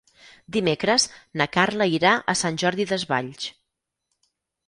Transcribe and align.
Dimecres 0.55 1.03
na 1.41 1.47
Carla 1.57 1.87
irà 1.97 2.15
a 2.33 2.35
Sant 2.41 2.57
Jordi 2.63 2.87
Desvalls. 2.93 3.47